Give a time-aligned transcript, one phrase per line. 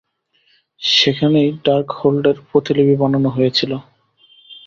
[0.81, 3.71] সেখানেই ডার্কহোল্ডের প্রতিলিপি বানানো হয়েছিল।